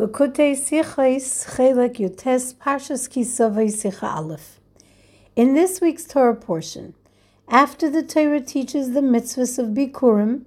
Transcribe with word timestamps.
In 0.00 0.06
this 5.52 5.80
week's 5.82 6.04
Torah 6.06 6.34
portion, 6.34 6.94
after 7.46 7.90
the 7.90 8.02
Torah 8.02 8.40
teaches 8.40 8.92
the 8.92 9.02
mitzvahs 9.02 9.58
of 9.58 9.74
Bikurim, 9.74 10.46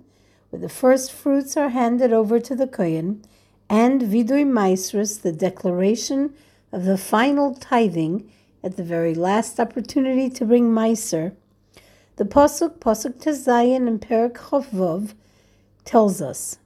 where 0.50 0.60
the 0.60 0.70
first 0.70 1.12
fruits 1.12 1.56
are 1.56 1.70
handed 1.70 2.12
over 2.12 2.40
to 2.40 2.56
the 2.56 2.66
Kohen, 2.66 3.24
and 3.70 4.02
Vidui 4.02 4.44
Maisrus, 4.44 5.22
the 5.22 5.32
declaration 5.32 6.34
of 6.72 6.86
the 6.86 6.98
final 6.98 7.54
tithing 7.54 8.28
at 8.64 8.76
the 8.76 8.84
very 8.84 9.14
last 9.14 9.60
opportunity 9.60 10.32
to 10.32 10.46
bring 10.46 10.72
Meiser, 10.72 11.36
the 12.16 12.26
Pasuk, 12.26 12.80
Pasuk 12.80 13.22
Tezayin 13.22 13.88
and 13.88 14.02
Perak 14.02 14.34
Chavvov, 14.34 15.14
tells 15.86 16.24
us, 16.24 16.58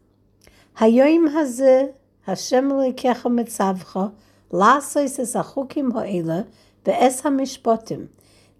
Hayoim 0.78 1.34
Hazeh 1.34 1.94
Hashem 2.28 2.70
lekecha 2.72 3.32
mitzavcha, 3.32 4.14
lasois 4.52 5.18
es 5.18 5.34
achukim 5.34 5.94
ha'ela, 5.94 6.46
ve'es 6.84 7.22
hamishpotim. 7.22 8.10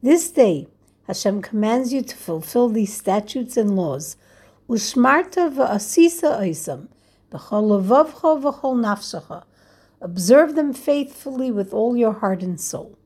This 0.02 0.32
day, 0.32 0.70
Hashem 1.06 1.42
commands 1.42 1.92
you 1.92 2.02
to 2.02 2.16
fulfill 2.16 2.70
these 2.70 2.94
statutes 2.94 3.58
and 3.58 3.76
laws. 3.76 4.16
Ushmarta 4.70 5.54
v'asisa 5.54 6.40
oisam, 6.40 6.88
b'chol 7.30 7.84
levavcha 7.84 8.42
v'chol 8.42 8.78
nafshacha. 8.80 9.44
Observe 10.00 10.56
them 10.56 10.72
faithfully 10.72 11.52
with 11.52 11.74
all 11.74 11.98
your 11.98 12.14
heart 12.14 12.42
and 12.42 12.62
soul. 12.62 12.98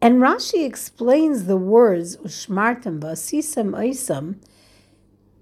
And 0.00 0.22
Rashi 0.22 0.64
explains 0.64 1.46
the 1.46 1.56
words 1.56 2.16
ushmartam 2.18 3.00
v'asisam 3.00 3.72
oisam, 3.72 4.36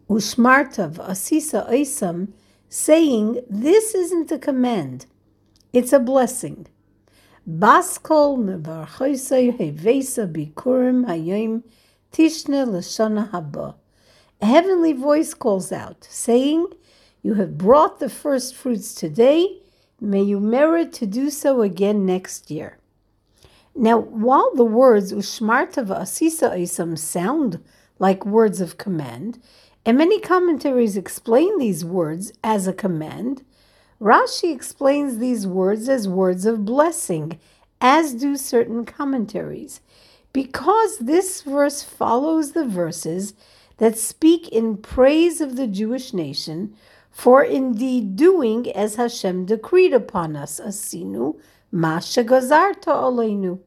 ushmarta 0.08 0.90
v'asisa 0.90 1.70
oisam, 1.70 2.28
saying 2.68 3.40
this 3.48 3.94
isn't 3.94 4.30
a 4.30 4.38
command, 4.38 5.06
it's 5.72 5.92
a 5.92 5.98
blessing. 5.98 6.66
Baskol 7.48 8.36
bikurim 10.32 11.06
hayim 11.06 11.62
tishne. 12.12 13.74
A 14.40 14.46
heavenly 14.46 14.92
voice 14.92 15.34
calls 15.34 15.72
out, 15.72 16.06
saying, 16.10 16.66
You 17.22 17.34
have 17.34 17.58
brought 17.58 18.00
the 18.00 18.08
first 18.08 18.54
fruits 18.54 18.94
today, 18.94 19.60
may 20.00 20.22
you 20.22 20.38
merit 20.38 20.92
to 20.94 21.06
do 21.06 21.30
so 21.30 21.62
again 21.62 22.04
next 22.04 22.50
year. 22.50 22.78
Now, 23.74 23.98
while 23.98 24.52
the 24.54 24.64
words 24.64 25.12
ushmarta 25.12 25.86
v'asisa 25.86 26.52
isam 26.58 26.98
sound 26.98 27.64
like 27.98 28.26
words 28.26 28.60
of 28.60 28.76
command, 28.76 29.40
and 29.84 29.96
many 29.98 30.20
commentaries 30.20 30.96
explain 30.96 31.58
these 31.58 31.84
words 31.84 32.32
as 32.44 32.66
a 32.66 32.72
command. 32.72 33.44
Rashi 34.00 34.54
explains 34.54 35.18
these 35.18 35.46
words 35.46 35.88
as 35.88 36.06
words 36.06 36.46
of 36.46 36.64
blessing, 36.64 37.38
as 37.80 38.14
do 38.14 38.36
certain 38.36 38.84
commentaries, 38.84 39.80
because 40.32 40.98
this 40.98 41.42
verse 41.42 41.82
follows 41.82 42.52
the 42.52 42.66
verses 42.66 43.34
that 43.78 43.98
speak 43.98 44.48
in 44.48 44.76
praise 44.76 45.40
of 45.40 45.56
the 45.56 45.66
Jewish 45.66 46.12
nation, 46.12 46.74
for 47.10 47.42
indeed 47.42 48.16
doing 48.16 48.70
as 48.72 48.96
Hashem 48.96 49.46
decreed 49.46 49.94
upon 49.94 50.36
us, 50.36 50.60
asinu 50.60 51.38
masha 51.72 52.22
gazarta 52.24 52.86
aleinu. 52.86 53.60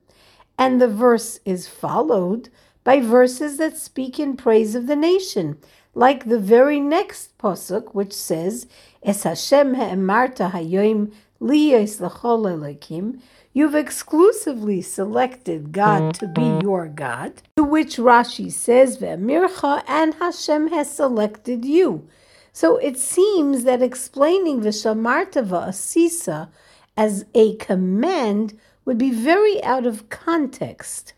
And 0.57 0.81
the 0.81 0.87
verse 0.87 1.39
is 1.43 1.67
followed 1.67 2.49
by 2.83 2.99
verses 2.99 3.57
that 3.57 3.77
speak 3.77 4.19
in 4.19 4.37
praise 4.37 4.75
of 4.75 4.87
the 4.87 4.95
nation, 4.95 5.57
like 5.93 6.25
the 6.25 6.39
very 6.39 6.79
next 6.79 7.37
posuk, 7.37 7.93
which 7.93 8.13
says, 8.13 8.67
"Es 9.03 9.23
Hashem 9.23 9.73
ha'emarta 9.75 10.51
hayoim 10.51 11.11
liyos 11.41 11.99
l'chol 11.99 12.45
elokim." 12.53 13.19
You've 13.53 13.75
exclusively 13.75 14.81
selected 14.81 15.73
God 15.73 16.13
to 16.15 16.27
be 16.27 16.41
mm-hmm. 16.41 16.61
your 16.61 16.87
God. 16.87 17.41
To 17.57 17.63
which 17.63 17.97
Rashi 17.97 18.49
says, 18.49 18.97
"Ve'emircha," 18.97 19.83
and 19.87 20.13
Hashem 20.15 20.69
has 20.69 20.89
selected 20.89 21.65
you. 21.65 22.07
So 22.53 22.77
it 22.77 22.97
seems 22.97 23.63
that 23.63 23.81
explaining 23.81 24.61
Vishamarta 24.61 25.43
Asisa 25.43 26.49
as 26.95 27.25
a 27.33 27.55
command 27.57 28.57
would 28.85 28.97
be 28.97 29.11
very 29.11 29.63
out 29.63 29.85
of 29.85 30.09
context. 30.09 31.13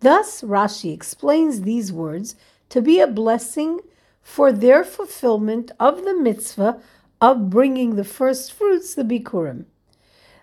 Thus, 0.00 0.42
Rashi 0.42 0.92
explains 0.92 1.62
these 1.62 1.92
words 1.92 2.36
to 2.70 2.80
be 2.80 3.00
a 3.00 3.06
blessing 3.06 3.80
for 4.22 4.52
their 4.52 4.84
fulfillment 4.84 5.70
of 5.78 6.04
the 6.04 6.14
mitzvah 6.14 6.80
of 7.20 7.50
bringing 7.50 7.96
the 7.96 8.04
first 8.04 8.52
fruits, 8.52 8.94
the 8.94 9.02
bikurim. 9.02 9.64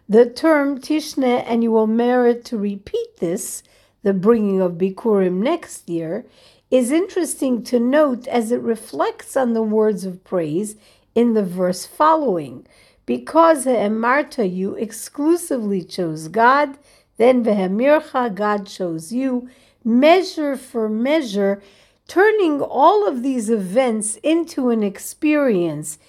The 0.07 0.29
term 0.29 0.79
tishne, 0.79 1.43
and 1.45 1.63
you 1.63 1.71
will 1.71 1.87
merit 1.87 2.43
to 2.45 2.57
repeat 2.57 3.17
this, 3.17 3.63
the 4.01 4.13
bringing 4.13 4.61
of 4.61 4.73
bikurim 4.73 5.41
next 5.41 5.89
year, 5.89 6.25
is 6.71 6.91
interesting 6.91 7.63
to 7.63 7.79
note 7.79 8.27
as 8.27 8.51
it 8.51 8.61
reflects 8.61 9.35
on 9.35 9.53
the 9.53 9.63
words 9.63 10.05
of 10.05 10.23
praise 10.23 10.75
in 11.15 11.33
the 11.33 11.43
verse 11.43 11.85
following. 11.85 12.65
Because 13.05 13.65
Emarta, 13.65 14.45
you 14.51 14.75
exclusively 14.75 15.83
chose 15.83 16.27
God, 16.27 16.77
then 17.17 17.43
Vehemircha, 17.43 18.33
God 18.33 18.67
chose 18.67 19.11
you, 19.11 19.49
measure 19.83 20.55
for 20.55 20.87
measure 20.87 21.61
turning 22.09 22.59
all 22.59 23.07
of 23.07 23.21
these 23.21 23.49
events 23.49 24.17
into 24.23 24.71
an 24.71 24.83
experience 24.83 25.99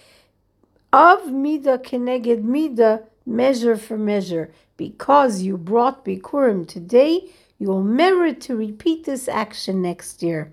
of 0.93 1.31
Mida 1.31 1.79
Keneged 1.79 2.43
Mida, 2.43 3.05
measure 3.27 3.77
for 3.77 3.97
measure. 3.97 4.51
Because 4.79 5.43
you 5.43 5.59
brought 5.59 6.05
Bikurim 6.05 6.67
today, 6.67 7.29
you 7.59 7.69
will 7.69 7.85
merit 7.85 8.41
to 8.41 8.57
repeat 8.57 9.05
this 9.05 9.29
action 9.29 9.83
next 9.83 10.23
year. 10.23 10.53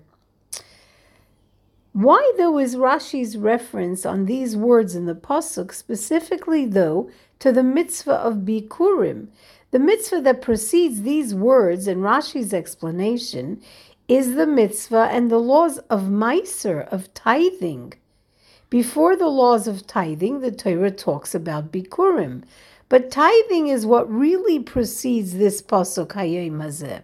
Why, 1.92 2.32
though, 2.36 2.58
is 2.58 2.76
Rashi's 2.76 3.38
reference 3.38 4.04
on 4.04 4.26
these 4.26 4.54
words 4.54 4.94
in 4.94 5.06
the 5.06 5.14
Pasuk, 5.14 5.72
specifically, 5.72 6.66
though, 6.66 7.10
to 7.38 7.50
the 7.50 7.62
mitzvah 7.62 8.12
of 8.12 8.44
Bikurim? 8.44 9.28
The 9.70 9.78
mitzvah 9.78 10.20
that 10.22 10.42
precedes 10.42 11.02
these 11.02 11.34
words 11.34 11.88
in 11.88 12.00
Rashi's 12.00 12.54
explanation 12.54 13.62
is 14.08 14.36
the 14.36 14.46
mitzvah 14.46 15.10
and 15.12 15.30
the 15.30 15.38
laws 15.38 15.76
of 15.90 16.04
Meiser, 16.04 16.88
of 16.88 17.12
tithing. 17.12 17.92
Before 18.70 19.14
the 19.14 19.28
laws 19.28 19.68
of 19.68 19.86
tithing, 19.86 20.40
the 20.40 20.50
Torah 20.50 20.90
talks 20.90 21.34
about 21.34 21.70
Bikurim, 21.70 22.44
but 22.88 23.10
tithing 23.10 23.68
is 23.68 23.84
what 23.84 24.10
really 24.10 24.58
precedes 24.58 25.34
this 25.34 25.60
Pasuk 25.60 26.12
Hayim 26.14 26.62
Hazeh. 26.62 27.02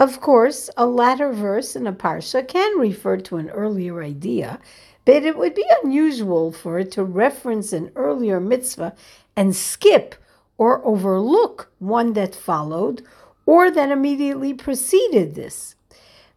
Of 0.00 0.22
course, 0.22 0.70
a 0.78 0.86
latter 0.86 1.30
verse 1.30 1.76
in 1.76 1.86
a 1.86 1.92
parsha 1.92 2.46
can 2.46 2.78
refer 2.78 3.18
to 3.18 3.36
an 3.36 3.50
earlier 3.50 4.02
idea, 4.02 4.60
but 5.04 5.24
it 5.24 5.36
would 5.36 5.54
be 5.54 5.66
unusual 5.82 6.52
for 6.52 6.78
it 6.78 6.90
to 6.92 7.04
reference 7.04 7.74
an 7.74 7.92
earlier 7.96 8.40
mitzvah 8.40 8.94
and 9.36 9.54
skip 9.54 10.14
or 10.56 10.84
overlook 10.86 11.70
one 11.78 12.14
that 12.14 12.34
followed 12.34 13.02
or 13.44 13.70
that 13.70 13.90
immediately 13.90 14.54
preceded 14.54 15.34
this. 15.34 15.73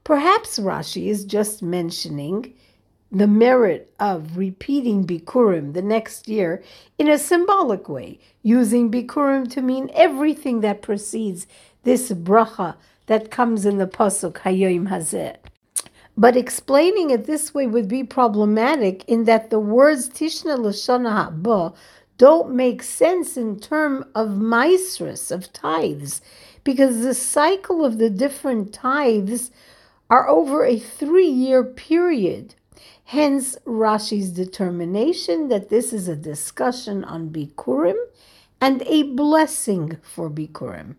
Perhaps 0.08 0.58
Rashi 0.58 1.08
is 1.08 1.26
just 1.26 1.62
mentioning 1.62 2.54
the 3.12 3.28
merit 3.28 3.94
of 4.00 4.38
repeating 4.38 5.06
Bikurim 5.06 5.74
the 5.74 5.82
next 5.82 6.30
year 6.30 6.64
in 6.98 7.10
a 7.10 7.18
symbolic 7.18 7.90
way, 7.90 8.18
using 8.42 8.90
Bikurim 8.90 9.52
to 9.52 9.62
mean 9.62 9.92
everything 9.94 10.62
that 10.62 10.82
precedes 10.82 11.46
this 11.84 12.10
bracha 12.10 12.78
that 13.08 13.32
comes 13.32 13.66
in 13.66 13.80
the 13.80 13.86
Pasuk 13.86 14.36
Hayoim 14.36 14.88
Hazeh. 14.88 15.36
But 16.16 16.38
explaining 16.38 17.10
it 17.10 17.26
this 17.26 17.54
way 17.54 17.68
would 17.68 17.90
be 17.90 18.06
problematic 18.06 19.04
in 19.10 19.26
that 19.26 19.50
the 19.50 19.60
words 19.60 20.08
Tishna 20.08 20.58
Lashana 20.58 21.44
Haba 21.44 21.76
don't 22.18 22.56
make 22.56 22.82
sense 22.82 23.36
in 23.36 23.60
terms 23.60 24.06
of 24.16 24.38
maestras, 24.38 25.32
of 25.32 25.52
tithes, 25.52 26.22
because 26.64 27.02
the 27.02 27.14
cycle 27.14 27.84
of 27.84 27.98
the 27.98 28.10
different 28.10 28.74
tithes 28.74 29.52
are 30.10 30.28
over 30.28 30.64
a 30.64 30.80
three 30.80 31.30
year 31.30 31.64
period. 31.64 32.56
Hence, 33.06 33.58
Rashi's 33.66 34.32
determination 34.32 35.48
that 35.48 35.70
this 35.70 35.94
is 35.94 36.08
a 36.08 36.16
discussion 36.16 37.04
on 37.04 37.30
Bikurim 37.30 37.98
and 38.60 38.82
a 38.84 39.04
blessing 39.04 39.98
for 40.02 40.30
Bikurim. 40.30 40.96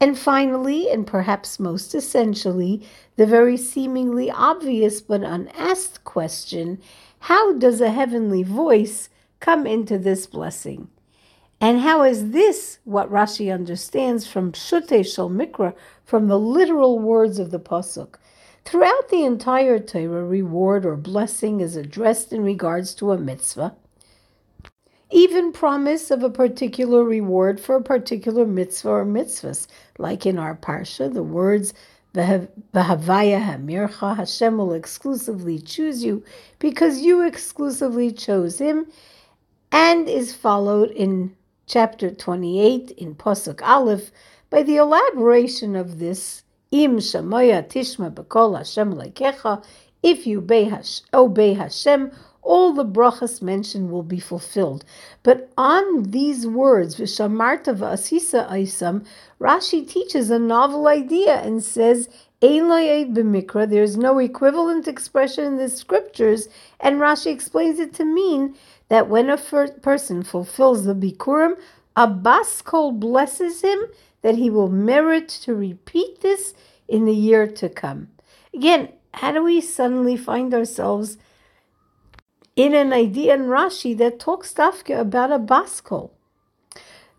And 0.00 0.18
finally, 0.18 0.90
and 0.90 1.06
perhaps 1.06 1.60
most 1.60 1.94
essentially, 1.94 2.82
the 3.16 3.26
very 3.26 3.56
seemingly 3.56 4.30
obvious 4.30 5.00
but 5.00 5.22
unasked 5.22 6.04
question 6.04 6.80
how 7.24 7.52
does 7.52 7.82
a 7.82 7.90
heavenly 7.90 8.42
voice 8.42 9.10
come 9.40 9.66
into 9.66 9.98
this 9.98 10.26
blessing? 10.26 10.88
And 11.62 11.80
how 11.80 12.02
is 12.02 12.30
this 12.30 12.78
what 12.84 13.10
Rashi 13.10 13.52
understands 13.52 14.26
from 14.26 14.52
Pshute 14.52 15.04
Shel 15.06 15.28
Mikra, 15.28 15.74
from 16.06 16.28
the 16.28 16.38
literal 16.38 16.98
words 16.98 17.38
of 17.38 17.50
the 17.50 17.60
Pasuk? 17.60 18.14
Throughout 18.64 19.10
the 19.10 19.24
entire 19.24 19.78
Torah, 19.78 20.24
reward 20.24 20.86
or 20.86 20.96
blessing 20.96 21.60
is 21.60 21.76
addressed 21.76 22.32
in 22.32 22.42
regards 22.42 22.94
to 22.94 23.12
a 23.12 23.18
mitzvah. 23.18 23.74
even 25.10 25.52
promise 25.52 26.10
of 26.10 26.22
a 26.22 26.30
particular 26.30 27.04
reward 27.04 27.58
for 27.60 27.74
a 27.76 27.82
particular 27.82 28.46
mitzvah 28.46 28.88
or 28.88 29.04
mitzvahs, 29.04 29.66
like 29.98 30.24
in 30.24 30.38
our 30.38 30.54
parsha, 30.56 31.12
the 31.12 31.22
words 31.22 31.74
V'havaya 32.14 33.40
hamircha, 33.40 34.16
Hashem 34.16 34.58
will 34.58 34.72
exclusively 34.72 35.58
choose 35.58 36.02
you 36.02 36.24
because 36.58 37.02
you 37.02 37.22
exclusively 37.22 38.10
chose 38.12 38.58
him, 38.58 38.86
and 39.70 40.08
is 40.08 40.34
followed 40.34 40.90
in 40.90 41.36
chapter 41.70 42.10
28 42.10 42.90
in 42.96 43.14
Pasuk 43.14 43.62
Aleph 43.62 44.10
by 44.50 44.60
the 44.60 44.74
elaboration 44.74 45.76
of 45.76 46.00
this 46.00 46.42
Im 46.72 46.96
Shamoya 46.96 47.62
Tishma 47.62 48.12
B'Kol 48.12 48.58
Hashem 48.58 48.92
Lekecha, 48.94 49.64
if 50.02 50.26
you 50.26 50.40
obey 50.40 51.54
Hashem, 51.54 52.10
all 52.42 52.72
the 52.72 52.84
brachas 52.84 53.40
mentioned 53.40 53.88
will 53.88 54.02
be 54.02 54.18
fulfilled. 54.18 54.84
But 55.22 55.52
on 55.56 56.10
these 56.10 56.44
words, 56.44 56.96
Vishamarta 56.96 57.76
v'asisa 57.76 58.50
aisam, 58.50 59.06
Rashi 59.40 59.88
teaches 59.88 60.28
a 60.28 60.40
novel 60.40 60.88
idea 60.88 61.36
and 61.36 61.62
says, 61.62 62.08
b'mikra, 62.42 63.70
there's 63.70 63.96
no 63.96 64.18
equivalent 64.18 64.88
expression 64.88 65.44
in 65.44 65.56
the 65.56 65.68
scriptures, 65.68 66.48
and 66.80 66.96
Rashi 66.96 67.30
explains 67.30 67.78
it 67.78 67.94
to 67.94 68.04
mean 68.04 68.56
that 68.90 69.08
when 69.08 69.30
a 69.30 69.38
person 69.38 70.22
fulfills 70.22 70.84
the 70.84 70.94
bikurim, 70.94 71.56
a 71.96 72.06
baskol 72.06 72.92
blesses 72.98 73.62
him 73.62 73.78
that 74.22 74.34
he 74.34 74.50
will 74.50 74.68
merit 74.68 75.28
to 75.28 75.54
repeat 75.54 76.20
this 76.20 76.54
in 76.88 77.04
the 77.04 77.14
year 77.14 77.46
to 77.46 77.68
come. 77.68 78.08
Again, 78.52 78.90
how 79.14 79.32
do 79.32 79.44
we 79.44 79.60
suddenly 79.60 80.16
find 80.16 80.52
ourselves 80.52 81.18
in 82.56 82.74
an 82.74 82.92
idea 82.92 83.34
in 83.34 83.42
Rashi 83.42 83.96
that 83.96 84.18
talks 84.18 84.52
dafka 84.52 84.98
about 84.98 85.30
a 85.30 85.38
baskol? 85.38 86.10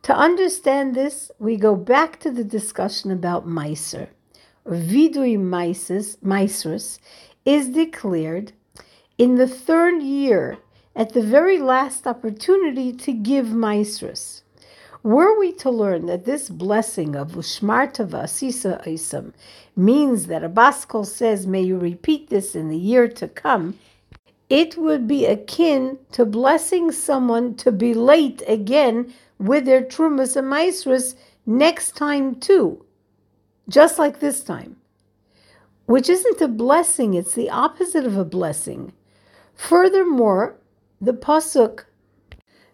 To 0.03 0.15
understand 0.15 0.93
this, 0.93 1.31
we 1.39 1.55
go 1.55 1.75
back 1.75 2.19
to 2.19 2.31
the 2.31 2.43
discussion 2.43 3.11
about 3.11 3.47
Meiser. 3.47 4.09
Vidui 4.67 5.37
Meisrus 5.37 6.99
is 7.45 7.69
declared 7.69 8.51
in 9.17 9.35
the 9.35 9.47
third 9.47 10.01
year 10.01 10.57
at 10.95 11.13
the 11.13 11.21
very 11.21 11.57
last 11.57 12.05
opportunity 12.05 12.91
to 12.93 13.13
give 13.13 13.47
Meisrus. 13.47 14.41
Were 15.03 15.37
we 15.39 15.51
to 15.53 15.71
learn 15.71 16.05
that 16.05 16.25
this 16.25 16.49
blessing 16.49 17.15
of 17.15 17.31
Ushmartava 17.31 18.29
Sisa 18.29 18.81
Isam 18.85 19.33
means 19.75 20.27
that 20.27 20.43
a 20.43 20.49
Baskol 20.49 21.05
says, 21.05 21.47
May 21.47 21.61
you 21.61 21.77
repeat 21.77 22.29
this 22.29 22.55
in 22.55 22.69
the 22.69 22.77
year 22.77 23.07
to 23.07 23.27
come, 23.27 23.79
it 24.47 24.77
would 24.77 25.07
be 25.07 25.25
akin 25.25 25.97
to 26.11 26.25
blessing 26.25 26.91
someone 26.91 27.55
to 27.55 27.71
be 27.71 27.93
late 27.93 28.43
again 28.47 29.13
with 29.39 29.65
their 29.65 29.81
Trumas 29.81 30.35
and 30.35 30.51
Maisras 30.51 31.15
next 31.45 31.95
time 31.95 32.35
too, 32.35 32.85
just 33.67 33.97
like 33.97 34.19
this 34.19 34.43
time, 34.43 34.75
which 35.85 36.09
isn't 36.09 36.41
a 36.41 36.47
blessing, 36.47 37.15
it's 37.15 37.33
the 37.33 37.49
opposite 37.49 38.05
of 38.05 38.17
a 38.17 38.25
blessing. 38.25 38.93
Furthermore, 39.55 40.57
the 41.01 41.13
Pasuk 41.13 41.85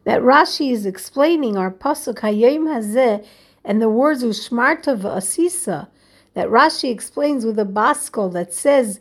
that 0.04 0.22
Rashi 0.22 0.72
is 0.72 0.86
explaining 0.86 1.58
our 1.58 1.72
pasuk 1.72 2.20
Hayim 2.20 2.64
Hazeh 2.64 3.26
and 3.64 3.82
the 3.82 3.90
words 3.90 4.24
Ushmarta 4.24 4.98
Asisa 4.98 5.88
that 6.34 6.50
Rashi 6.50 6.92
explains 6.92 7.46
with 7.46 7.58
a 7.58 7.66
baskol 7.66 8.32
that 8.34 8.54
says, 8.54 9.00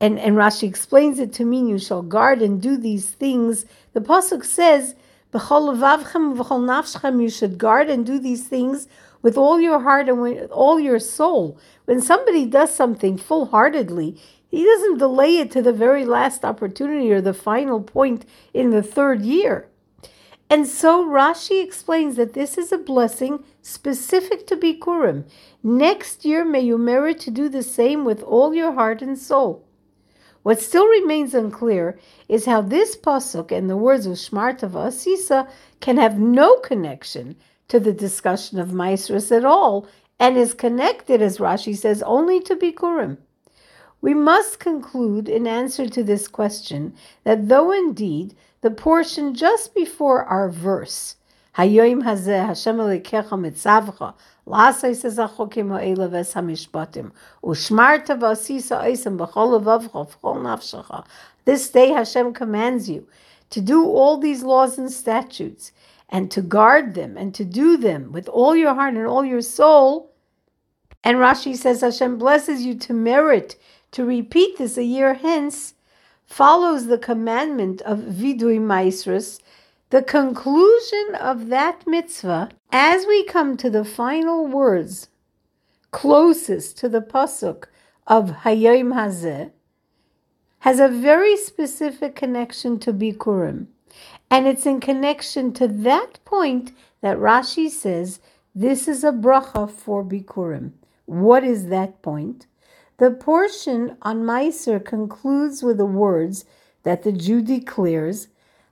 and, 0.00 0.18
and 0.18 0.36
Rashi 0.36 0.68
explains 0.68 1.18
it 1.18 1.32
to 1.34 1.44
mean 1.44 1.68
you 1.68 1.78
shall 1.78 2.02
guard 2.02 2.42
and 2.42 2.60
do 2.60 2.76
these 2.76 3.10
things. 3.10 3.66
The 3.92 4.00
pasuk 4.00 4.44
says, 4.44 4.94
"B'chol 5.32 5.74
levavchem 5.74 7.22
you 7.22 7.30
should 7.30 7.58
guard 7.58 7.88
and 7.88 8.04
do 8.04 8.18
these 8.18 8.46
things 8.46 8.88
with 9.22 9.36
all 9.36 9.60
your 9.60 9.80
heart 9.80 10.08
and 10.08 10.20
with 10.22 10.50
all 10.50 10.78
your 10.78 11.00
soul. 11.00 11.58
When 11.86 12.00
somebody 12.00 12.46
does 12.46 12.72
something 12.72 13.16
full 13.16 13.46
heartedly, 13.46 14.20
he 14.48 14.64
doesn't 14.64 14.98
delay 14.98 15.38
it 15.38 15.50
to 15.52 15.62
the 15.62 15.72
very 15.72 16.04
last 16.04 16.44
opportunity 16.44 17.12
or 17.12 17.20
the 17.20 17.34
final 17.34 17.80
point 17.80 18.24
in 18.54 18.70
the 18.70 18.82
third 18.82 19.22
year. 19.22 19.68
And 20.48 20.66
so 20.66 21.04
Rashi 21.04 21.62
explains 21.62 22.16
that 22.16 22.34
this 22.34 22.56
is 22.56 22.70
a 22.70 22.78
blessing 22.78 23.42
specific 23.62 24.46
to 24.46 24.56
Bikurim. 24.56 25.24
Next 25.62 26.24
year, 26.24 26.44
may 26.44 26.60
you 26.60 26.78
merit 26.78 27.18
to 27.20 27.32
do 27.32 27.48
the 27.48 27.64
same 27.64 28.04
with 28.04 28.22
all 28.22 28.54
your 28.54 28.72
heart 28.72 29.02
and 29.02 29.18
soul. 29.18 29.64
What 30.44 30.60
still 30.60 30.86
remains 30.86 31.34
unclear 31.34 31.98
is 32.28 32.46
how 32.46 32.60
this 32.62 32.96
pasuk 32.96 33.50
and 33.50 33.68
the 33.68 33.76
words 33.76 34.06
of 34.06 34.12
Shmartava 34.12 34.86
Asisa 34.86 35.48
can 35.80 35.96
have 35.96 36.20
no 36.20 36.58
connection 36.58 37.34
to 37.66 37.80
the 37.80 37.92
discussion 37.92 38.60
of 38.60 38.72
Maestros 38.72 39.32
at 39.32 39.44
all, 39.44 39.88
and 40.20 40.36
is 40.36 40.54
connected, 40.54 41.20
as 41.20 41.38
Rashi 41.38 41.76
says, 41.76 42.00
only 42.04 42.40
to 42.42 42.54
Bikurim. 42.54 43.18
We 44.00 44.14
must 44.14 44.60
conclude 44.60 45.28
in 45.28 45.46
answer 45.46 45.88
to 45.88 46.02
this 46.02 46.28
question 46.28 46.94
that 47.24 47.48
though 47.48 47.72
indeed 47.72 48.34
the 48.60 48.70
portion 48.70 49.34
just 49.34 49.74
before 49.74 50.24
our 50.24 50.48
verse, 50.48 51.16
Hayoim 51.56 52.02
hazeh 52.02 52.46
Hashem 52.46 52.76
elikecha 52.76 53.30
mitzavcha, 53.30 54.14
la'asais 54.46 55.04
ezachokim 55.04 55.70
ha'ela 55.70 56.08
ves 56.08 56.34
hamishpatim, 56.34 57.12
u'shmarta 57.42 58.18
v'asisa 58.18 58.84
oisem 58.84 59.16
b'chol 59.16 59.58
levavcha 59.58 60.06
v'chol 60.06 60.42
nafshacha. 60.42 61.06
This 61.46 61.70
day 61.70 61.88
Hashem 61.88 62.34
commands 62.34 62.90
you 62.90 63.08
to 63.50 63.60
do 63.62 63.86
all 63.86 64.18
these 64.18 64.42
laws 64.42 64.76
and 64.76 64.92
statutes, 64.92 65.72
and 66.10 66.30
to 66.30 66.42
guard 66.42 66.94
them, 66.94 67.16
and 67.16 67.34
to 67.34 67.44
do 67.44 67.76
them 67.76 68.12
with 68.12 68.28
all 68.28 68.54
your 68.54 68.74
heart 68.74 68.94
and 68.94 69.06
all 69.06 69.24
your 69.24 69.40
soul. 69.40 70.12
And 71.02 71.18
Rashi 71.18 71.56
says 71.56 71.80
Hashem 71.80 72.18
blesses 72.18 72.62
you 72.62 72.74
to 72.74 72.92
merit 72.92 73.56
to 73.96 74.04
repeat 74.04 74.58
this 74.58 74.76
a 74.76 74.84
year 74.84 75.14
hence, 75.14 75.72
follows 76.26 76.84
the 76.84 76.98
commandment 76.98 77.80
of 77.80 77.98
vidui 78.00 78.60
maestris, 78.60 79.40
the 79.88 80.02
conclusion 80.02 81.14
of 81.18 81.48
that 81.48 81.86
mitzvah, 81.86 82.50
as 82.70 83.06
we 83.06 83.24
come 83.24 83.56
to 83.56 83.70
the 83.70 83.86
final 83.86 84.46
words 84.46 85.08
closest 85.92 86.76
to 86.76 86.90
the 86.90 87.00
pasuk 87.00 87.68
of 88.06 88.42
Hayom 88.44 88.92
Hazeh, 88.92 89.50
has 90.58 90.78
a 90.78 90.88
very 90.88 91.34
specific 91.34 92.14
connection 92.14 92.78
to 92.80 92.92
Bikurim. 92.92 93.68
And 94.30 94.46
it's 94.46 94.66
in 94.66 94.78
connection 94.78 95.54
to 95.54 95.66
that 95.66 96.22
point 96.26 96.72
that 97.00 97.16
Rashi 97.16 97.70
says 97.70 98.20
this 98.54 98.88
is 98.88 99.04
a 99.04 99.10
bracha 99.10 99.70
for 99.70 100.04
Bikurim. 100.04 100.72
What 101.06 101.44
is 101.44 101.68
that 101.68 102.02
point? 102.02 102.46
The 102.98 103.10
portion 103.10 103.98
on 104.00 104.22
Meiser 104.22 104.82
concludes 104.82 105.62
with 105.62 105.76
the 105.76 105.84
words 105.84 106.46
that 106.82 107.02
the 107.02 107.12
Jew 107.12 107.42
declares, 107.42 108.28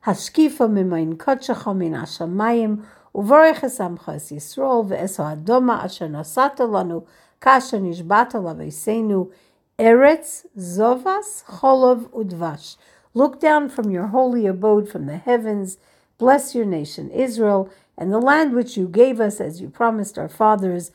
Hashkifa 0.06 0.66
mimayin 0.66 1.16
kotchacha 1.16 1.76
min 1.76 1.92
hashamayim, 1.92 2.84
uvarech 3.14 3.60
esamcha 3.60 4.14
es 4.14 4.32
Yisrael, 4.32 4.88
ve'eso 4.88 5.24
adoma 5.36 5.84
asher 5.84 6.08
nasata 6.08 6.60
lanu, 6.60 7.06
kasher 7.42 7.78
nishbata 7.78 8.40
laveisenu, 8.40 9.30
eretz 9.78 10.46
zovas 10.58 11.44
cholov 11.44 12.08
udvash. 12.08 12.76
Look 13.12 13.40
down 13.40 13.68
from 13.68 13.90
your 13.90 14.06
holy 14.06 14.46
abode 14.46 14.88
from 14.88 15.04
the 15.04 15.18
heavens, 15.18 15.76
bless 16.16 16.54
your 16.54 16.64
nation 16.64 17.10
Israel, 17.10 17.68
and 17.98 18.10
the 18.10 18.18
land 18.18 18.54
which 18.54 18.78
you 18.78 18.88
gave 18.88 19.20
us 19.20 19.38
as 19.38 19.60
you 19.60 19.68
promised 19.68 20.18
our 20.18 20.30
fathers, 20.30 20.92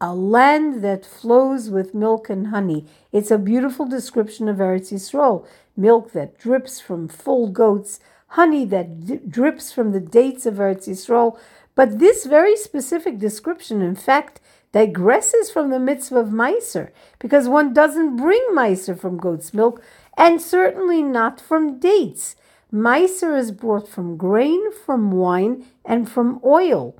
a 0.00 0.14
land 0.14 0.82
that 0.84 1.04
flows 1.04 1.70
with 1.70 1.94
milk 1.94 2.30
and 2.30 2.48
honey. 2.48 2.86
It's 3.10 3.32
a 3.32 3.38
beautiful 3.38 3.86
description 3.86 4.48
of 4.48 4.58
Eretz 4.58 4.92
Yisrael. 4.92 5.44
Milk 5.76 6.12
that 6.12 6.38
drips 6.38 6.80
from 6.80 7.08
full 7.08 7.48
goats, 7.48 7.98
honey 8.28 8.64
that 8.66 9.06
d- 9.06 9.20
drips 9.28 9.72
from 9.72 9.90
the 9.90 10.00
dates 10.00 10.46
of 10.46 10.54
Eretz 10.54 10.88
Yisrael. 10.88 11.38
But 11.74 11.98
this 11.98 12.26
very 12.26 12.56
specific 12.56 13.18
description, 13.18 13.82
in 13.82 13.96
fact, 13.96 14.40
digresses 14.72 15.52
from 15.52 15.70
the 15.70 15.80
mitzvah 15.80 16.20
of 16.20 16.28
Meiser, 16.28 16.90
because 17.18 17.48
one 17.48 17.72
doesn't 17.72 18.16
bring 18.16 18.44
Meiser 18.52 18.98
from 18.98 19.18
goat's 19.18 19.52
milk, 19.52 19.82
and 20.16 20.40
certainly 20.40 21.02
not 21.02 21.40
from 21.40 21.78
dates. 21.78 22.36
Meiser 22.72 23.36
is 23.36 23.50
brought 23.50 23.88
from 23.88 24.16
grain, 24.16 24.70
from 24.72 25.10
wine, 25.10 25.66
and 25.84 26.08
from 26.08 26.40
oil. 26.44 26.94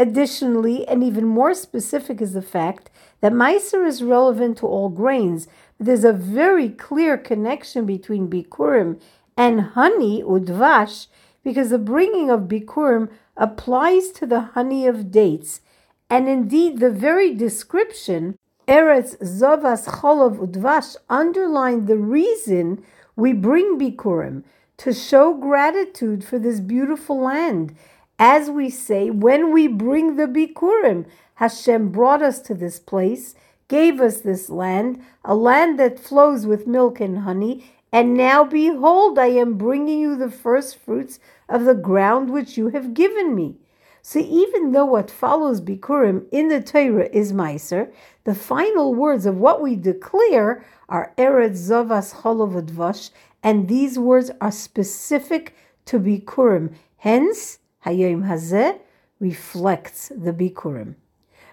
Additionally, 0.00 0.88
and 0.88 1.04
even 1.04 1.26
more 1.26 1.52
specific 1.52 2.22
is 2.22 2.32
the 2.32 2.40
fact 2.40 2.88
that 3.20 3.34
Meiser 3.34 3.86
is 3.86 4.02
relevant 4.02 4.56
to 4.56 4.66
all 4.66 4.88
grains, 4.88 5.46
there's 5.78 6.04
a 6.04 6.12
very 6.14 6.70
clear 6.70 7.18
connection 7.18 7.84
between 7.84 8.30
Bikurim 8.30 8.98
and 9.36 9.60
honey, 9.60 10.22
udvash, 10.22 11.08
because 11.44 11.68
the 11.68 11.78
bringing 11.78 12.30
of 12.30 12.48
Bikurim 12.48 13.10
applies 13.36 14.08
to 14.12 14.24
the 14.24 14.40
honey 14.40 14.86
of 14.86 15.10
dates, 15.10 15.60
and 16.08 16.30
indeed 16.30 16.78
the 16.78 16.90
very 16.90 17.34
description, 17.34 18.38
Eretz 18.66 19.18
Zovas 19.18 19.86
Cholov 19.86 20.38
Udvash, 20.38 20.96
underlined 21.10 21.86
the 21.86 21.98
reason 21.98 22.82
we 23.16 23.34
bring 23.34 23.78
Bikurim, 23.78 24.44
to 24.78 24.94
show 24.94 25.34
gratitude 25.34 26.24
for 26.24 26.38
this 26.38 26.58
beautiful 26.58 27.20
land. 27.20 27.76
As 28.22 28.50
we 28.50 28.68
say, 28.68 29.08
when 29.08 29.50
we 29.50 29.66
bring 29.66 30.16
the 30.16 30.26
Bikurim, 30.26 31.06
Hashem 31.36 31.88
brought 31.88 32.20
us 32.20 32.38
to 32.42 32.54
this 32.54 32.78
place, 32.78 33.34
gave 33.66 33.98
us 33.98 34.20
this 34.20 34.50
land, 34.50 35.02
a 35.24 35.34
land 35.34 35.78
that 35.78 35.98
flows 35.98 36.44
with 36.44 36.66
milk 36.66 37.00
and 37.00 37.20
honey, 37.20 37.64
and 37.90 38.12
now 38.12 38.44
behold, 38.44 39.18
I 39.18 39.28
am 39.28 39.56
bringing 39.56 40.00
you 40.00 40.16
the 40.16 40.30
first 40.30 40.76
fruits 40.76 41.18
of 41.48 41.64
the 41.64 41.74
ground 41.74 42.28
which 42.28 42.58
you 42.58 42.68
have 42.68 42.92
given 42.92 43.34
me. 43.34 43.56
So 44.02 44.18
even 44.18 44.72
though 44.72 44.84
what 44.84 45.10
follows 45.10 45.62
Bikurim 45.62 46.26
in 46.30 46.48
the 46.48 46.60
Torah 46.60 47.08
is 47.10 47.32
Meiser, 47.32 47.90
the 48.24 48.34
final 48.34 48.94
words 48.94 49.24
of 49.24 49.38
what 49.38 49.62
we 49.62 49.76
declare 49.76 50.62
are 50.90 51.14
Eretz 51.16 51.70
Zavas 51.70 52.16
Cholovadvash, 52.16 53.12
and 53.42 53.66
these 53.66 53.98
words 53.98 54.30
are 54.42 54.52
specific 54.52 55.56
to 55.86 55.98
Bikurim. 55.98 56.74
Hence, 56.98 57.59
Hayom 57.84 58.26
Hazeh 58.26 58.78
reflects 59.18 60.08
the 60.14 60.32
Bikurim. 60.32 60.94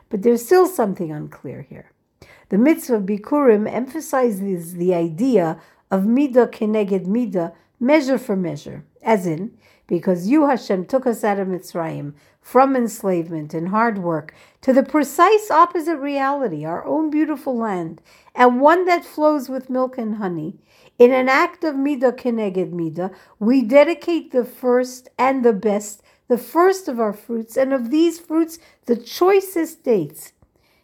But 0.10 0.24
there's 0.24 0.46
still 0.46 0.68
something 0.68 1.12
unclear 1.12 1.62
here. 1.62 1.92
The 2.50 2.58
mitzvah 2.58 3.02
Bikurim 3.02 3.72
emphasizes 3.72 4.76
the 4.76 4.94
idea 4.94 5.62
of 5.92 6.04
Midah 6.04 6.52
Keneged 6.52 7.06
Midah, 7.06 7.54
measure 7.80 8.18
for 8.18 8.36
measure, 8.36 8.84
as 9.02 9.28
in, 9.28 9.58
because 9.86 10.28
you, 10.28 10.48
Hashem, 10.48 10.86
took 10.86 11.06
us 11.06 11.24
out 11.24 11.40
of 11.40 11.48
Mitzrayim 11.48 12.14
from 12.42 12.76
enslavement 12.76 13.54
and 13.54 13.70
hard 13.70 13.98
work 13.98 14.34
to 14.62 14.74
the 14.74 14.84
precise 14.84 15.52
opposite 15.52 15.98
reality, 15.98 16.66
our 16.66 16.86
own 16.86 17.10
beautiful 17.10 17.58
land, 17.58 18.02
and 18.36 18.60
one 18.60 18.86
that 18.86 19.06
flows 19.06 19.50
with 19.50 19.70
milk 19.70 19.98
and 19.98 20.16
honey. 20.16 20.58
In 20.98 21.12
an 21.12 21.30
act 21.30 21.64
of 21.64 21.76
Midah 21.76 22.18
Keneged 22.18 22.72
Midah, 22.72 23.14
we 23.40 23.62
dedicate 23.62 24.32
the 24.32 24.46
first 24.46 25.10
and 25.18 25.44
the 25.44 25.54
best, 25.54 26.02
the 26.28 26.38
first 26.38 26.88
of 26.88 27.00
our 27.00 27.14
fruits, 27.14 27.58
and 27.58 27.74
of 27.74 27.90
these 27.90 28.20
fruits, 28.20 28.60
the 28.86 28.98
choicest 28.98 29.84
dates. 29.84 30.34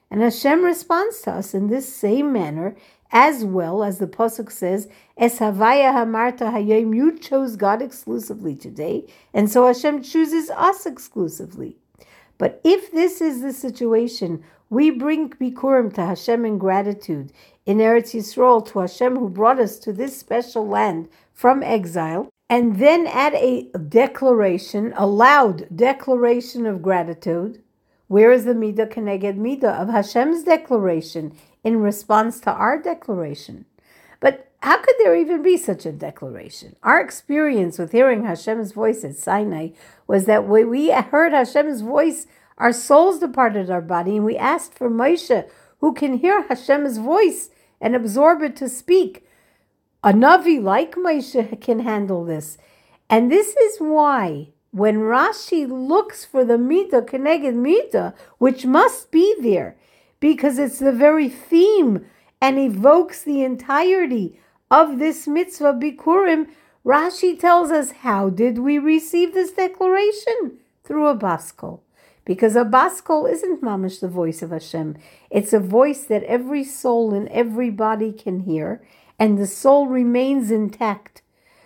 And 0.09 0.21
Hashem 0.21 0.63
responds 0.63 1.21
to 1.21 1.31
us 1.31 1.53
in 1.53 1.67
this 1.67 1.93
same 1.93 2.31
manner 2.31 2.75
as 3.11 3.45
well 3.45 3.83
as 3.83 3.99
the 3.99 4.07
pasuk 4.07 4.51
says, 4.51 4.87
"Es 5.17 5.39
havaya 5.39 5.93
hamarta 5.93 6.51
hayom." 6.51 6.95
You 6.95 7.17
chose 7.17 7.55
God 7.55 7.81
exclusively 7.81 8.55
today, 8.55 9.05
and 9.33 9.49
so 9.49 9.67
Hashem 9.67 10.01
chooses 10.01 10.49
us 10.49 10.85
exclusively. 10.85 11.77
But 12.37 12.59
if 12.63 12.91
this 12.91 13.21
is 13.21 13.41
the 13.41 13.53
situation, 13.53 14.43
we 14.69 14.89
bring 14.89 15.29
bikurim 15.29 15.93
to 15.93 16.05
Hashem 16.05 16.45
in 16.45 16.57
gratitude 16.57 17.31
in 17.65 17.77
Eretz 17.77 18.15
Yisrael 18.15 18.65
to 18.65 18.79
Hashem 18.79 19.17
who 19.17 19.29
brought 19.29 19.59
us 19.59 19.77
to 19.79 19.93
this 19.93 20.17
special 20.17 20.67
land 20.67 21.07
from 21.31 21.61
exile, 21.61 22.32
and 22.53 22.77
then 22.77 23.07
add 23.07 23.33
a 23.33 23.63
declaration, 23.89 24.93
a 24.95 25.07
loud 25.07 25.67
declaration 25.75 26.65
of 26.65 26.83
gratitude. 26.83 27.63
Where 28.07 28.31
is 28.31 28.45
the 28.45 28.53
midah 28.53 28.93
keneged 28.93 29.37
midah 29.37 29.81
of 29.81 29.89
Hashem's 29.89 30.43
declaration? 30.43 31.33
in 31.63 31.81
response 31.81 32.39
to 32.41 32.51
our 32.51 32.81
declaration. 32.81 33.65
But 34.19 34.51
how 34.61 34.77
could 34.77 34.95
there 34.99 35.15
even 35.15 35.41
be 35.41 35.57
such 35.57 35.85
a 35.85 35.91
declaration? 35.91 36.75
Our 36.83 36.99
experience 36.99 37.77
with 37.77 37.91
hearing 37.91 38.23
Hashem's 38.23 38.71
voice 38.71 39.03
at 39.03 39.17
Sinai 39.17 39.69
was 40.07 40.25
that 40.25 40.47
when 40.47 40.69
we 40.69 40.91
heard 40.91 41.33
Hashem's 41.33 41.81
voice, 41.81 42.27
our 42.57 42.73
souls 42.73 43.19
departed 43.19 43.69
our 43.69 43.81
body, 43.81 44.17
and 44.17 44.25
we 44.25 44.37
asked 44.37 44.73
for 44.73 44.89
Moshe, 44.89 45.49
who 45.79 45.93
can 45.93 46.17
hear 46.17 46.43
Hashem's 46.43 46.97
voice 46.97 47.49
and 47.81 47.95
absorb 47.95 48.41
it 48.41 48.55
to 48.57 48.69
speak. 48.69 49.22
A 50.05 50.11
Navi 50.11 50.61
like 50.61 50.95
Moshe 50.95 51.61
can 51.61 51.79
handle 51.79 52.25
this. 52.25 52.57
And 53.09 53.31
this 53.31 53.55
is 53.55 53.77
why 53.77 54.49
when 54.71 54.97
Rashi 54.97 55.65
looks 55.65 56.25
for 56.25 56.43
the 56.43 56.57
Midah, 56.57 57.07
Keneged 57.07 57.55
Midah, 57.55 58.13
which 58.37 58.65
must 58.65 59.11
be 59.11 59.33
there, 59.39 59.77
because 60.19 60.57
it's 60.57 60.79
the 60.79 60.91
very 60.91 61.29
theme 61.29 62.05
and 62.41 62.59
evokes 62.59 63.23
the 63.23 63.43
entirety 63.43 64.37
of 64.69 64.99
this 64.99 65.25
mitzvah 65.25 65.73
Bikurim. 65.73 66.47
Rashi 66.85 67.39
tells 67.39 67.71
us, 67.71 67.91
how 68.01 68.29
did 68.29 68.59
we 68.59 68.77
receive 68.77 69.33
this 69.33 69.53
declaration? 69.53 70.57
Through 70.83 71.07
a 71.07 71.15
baskol. 71.15 71.79
Because 72.25 72.57
a 72.57 72.65
baskol 72.65 73.31
isn't 73.31 73.61
mamish 73.61 74.01
the 74.01 74.09
voice 74.09 74.41
of 74.41 74.49
Hashem. 74.49 74.97
It's 75.29 75.53
a 75.53 75.59
voice 75.59 76.03
that 76.05 76.23
every 76.23 76.65
soul 76.65 77.13
in 77.13 77.29
every 77.29 77.69
body 77.69 78.11
can 78.11 78.41
hear, 78.41 78.81
and 79.19 79.37
the 79.37 79.47
soul 79.47 79.87
remains 79.87 80.51
intact. 80.51 81.21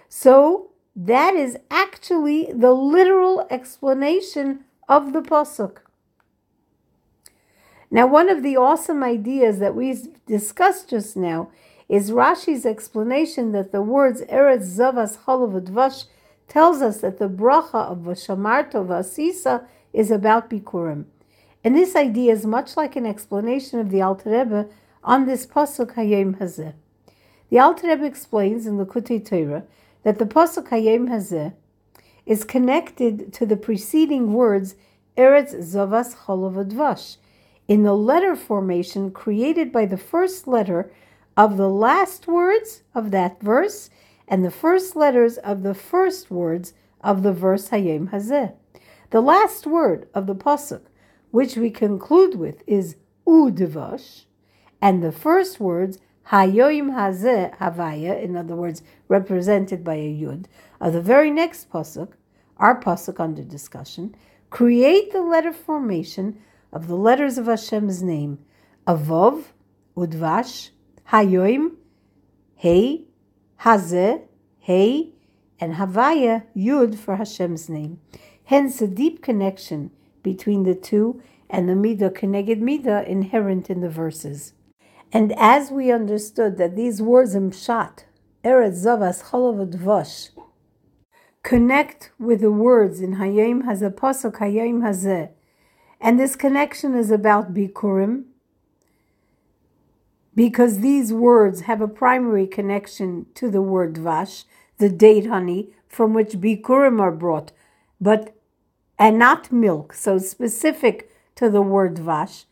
So 0.09 0.71
that 0.95 1.35
is 1.35 1.57
actually 1.69 2.51
the 2.53 2.71
literal 2.71 3.45
explanation 3.49 4.65
of 4.89 5.13
the 5.13 5.21
pasuk. 5.21 5.77
Now, 7.89 8.07
one 8.07 8.29
of 8.29 8.43
the 8.43 8.57
awesome 8.57 9.01
ideas 9.03 9.59
that 9.59 9.75
we 9.75 9.97
discussed 10.25 10.89
just 10.89 11.15
now 11.15 11.49
is 11.87 12.11
Rashi's 12.11 12.65
explanation 12.65 13.53
that 13.53 13.71
the 13.71 13.81
words 13.81 14.21
Eretz 14.23 14.77
Zavas 14.77 15.19
Chalav 15.19 16.05
tells 16.47 16.81
us 16.81 17.01
that 17.01 17.17
the 17.17 17.29
bracha 17.29 17.91
of 17.91 17.99
Vashamarto 17.99 18.85
Vasisa 18.85 19.65
is 19.93 20.11
about 20.11 20.49
Bikurim. 20.49 21.05
And 21.63 21.75
this 21.75 21.95
idea 21.95 22.33
is 22.33 22.45
much 22.45 22.75
like 22.75 22.95
an 22.95 23.05
explanation 23.05 23.79
of 23.79 23.89
the 23.89 24.01
Alter 24.01 24.31
Rebbe 24.31 24.67
on 25.03 25.25
this 25.25 25.45
pasuk 25.45 25.93
Hayom 25.95 26.37
Hazeh. 26.37 26.73
The 27.49 27.59
Alter 27.59 27.87
Rebbe 27.87 28.05
explains 28.05 28.67
in 28.67 28.77
the 28.77 28.85
Likutei 28.85 29.25
Torah 29.25 29.63
that 30.03 30.19
the 30.19 30.25
pasuk 30.25 30.67
Hayom 30.67 31.07
Hazeh 31.07 31.53
is 32.25 32.43
connected 32.43 33.31
to 33.33 33.45
the 33.45 33.55
preceding 33.55 34.33
words 34.33 34.75
Eretz 35.17 35.55
Zavas 35.55 36.15
Chalav 36.25 37.17
in 37.69 37.83
the 37.83 37.93
letter 37.93 38.35
formation 38.35 39.11
created 39.11 39.71
by 39.71 39.85
the 39.85 39.97
first 39.97 40.45
letter 40.45 40.91
of 41.37 41.55
the 41.55 41.69
last 41.69 42.27
words 42.27 42.83
of 42.93 43.11
that 43.11 43.41
verse 43.41 43.89
and 44.27 44.43
the 44.43 44.51
first 44.51 44.95
letters 44.95 45.37
of 45.37 45.63
the 45.63 45.73
first 45.73 46.29
words 46.29 46.73
of 46.99 47.23
the 47.23 47.31
verse 47.31 47.69
Hayom 47.69 48.09
Hazeh. 48.09 48.53
The 49.11 49.21
last 49.21 49.65
word 49.65 50.09
of 50.13 50.27
the 50.27 50.35
pasuk, 50.35 50.81
which 51.31 51.55
we 51.55 51.69
conclude 51.69 52.35
with, 52.35 52.61
is 52.67 52.97
Udevash, 53.25 54.25
and 54.81 55.01
the 55.01 55.13
first 55.13 55.61
words 55.61 55.97
Hayom 56.31 56.91
Hazeh 56.93 57.57
Havaya, 57.57 58.21
in 58.21 58.35
other 58.35 58.55
words, 58.55 58.83
represented 59.07 59.83
by 59.83 59.95
a 59.95 60.13
Yud, 60.13 60.45
of 60.81 60.91
the 60.91 61.01
very 61.01 61.31
next 61.31 61.69
pasuk, 61.71 62.13
our 62.57 62.79
pasuk 62.81 63.19
under 63.19 63.43
discussion, 63.43 64.13
create 64.49 65.13
the 65.13 65.21
letter 65.21 65.53
formation 65.53 66.37
of 66.73 66.87
the 66.87 66.95
letters 66.95 67.37
of 67.37 67.45
Hashem's 67.45 68.03
name, 68.03 68.39
Avov, 68.85 69.45
Udvash, 69.95 70.71
Hayoim, 71.11 71.75
Hey, 72.55 73.05
Hazeh, 73.61 74.21
Hey, 74.59 75.13
and 75.61 75.75
Havaya, 75.75 76.43
Yud 76.55 76.97
for 76.97 77.15
Hashem's 77.15 77.69
name. 77.69 78.01
Hence, 78.43 78.81
a 78.81 78.87
deep 78.87 79.21
connection 79.21 79.91
between 80.23 80.63
the 80.63 80.75
two 80.75 81.21
and 81.49 81.69
the 81.69 81.73
Midah 81.73 82.11
Keneged 82.11 82.59
Midah 82.59 83.07
inherent 83.07 83.69
in 83.69 83.79
the 83.79 83.89
verses. 83.89 84.53
And 85.11 85.33
as 85.37 85.71
we 85.71 85.91
understood 85.91 86.57
that 86.57 86.75
these 86.75 87.01
words 87.01 87.33
in 87.33 87.51
Pshat, 87.51 88.03
Eretz 88.43 88.85
Zavas 88.85 89.23
Cholovot 89.23 90.29
connect 91.43 92.11
with 92.19 92.41
the 92.41 92.51
words 92.51 92.99
in 92.99 93.15
Hayim 93.15 93.63
Hazeh 93.63 93.93
Pasuk 93.93 94.39
Hayim 94.39 94.81
Hazeh, 94.81 95.29
and 96.01 96.19
this 96.19 96.35
connection 96.35 96.93
is 96.93 97.09
about 97.09 97.53
Bikurim, 97.53 98.25
because 100.35 100.79
these 100.79 101.13
words 101.13 101.61
have 101.61 101.81
a 101.81 101.87
primary 101.87 102.45
connection 102.45 103.27
to 103.33 103.49
the 103.49 103.61
word 103.61 103.95
Dvash, 103.95 104.43
the 104.77 104.89
date 104.89 105.25
honey, 105.27 105.69
from 105.87 106.13
which 106.13 106.33
Bikurim 106.33 106.99
are 106.99 107.13
brought, 107.13 107.53
but 107.99 108.35
and 108.99 109.17
not 109.17 109.51
milk, 109.51 109.93
so 109.93 110.17
specific 110.17 111.09
to 111.35 111.49
the 111.49 111.61
word 111.61 111.95
Dvash. 111.95 112.43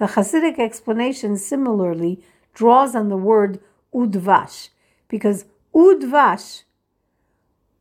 The 0.00 0.06
Hasidic 0.06 0.58
explanation 0.58 1.36
similarly 1.36 2.24
draws 2.54 2.94
on 2.96 3.10
the 3.10 3.18
word 3.18 3.60
Udvash, 3.94 4.70
because 5.08 5.44
Udvash, 5.74 6.62